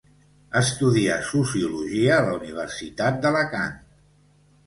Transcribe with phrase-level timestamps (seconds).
[0.59, 3.77] Estudià sociologia a la Universitat d'Alacant.